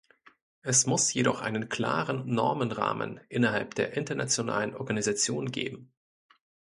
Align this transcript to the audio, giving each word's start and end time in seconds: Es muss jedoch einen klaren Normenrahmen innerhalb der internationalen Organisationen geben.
Es 0.63 0.87
muss 0.87 1.13
jedoch 1.13 1.41
einen 1.41 1.69
klaren 1.69 2.27
Normenrahmen 2.33 3.19
innerhalb 3.29 3.75
der 3.75 3.95
internationalen 3.95 4.73
Organisationen 4.75 5.51
geben. 5.51 5.93